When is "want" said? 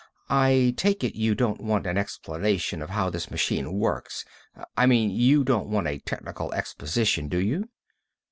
1.61-1.85, 5.69-5.85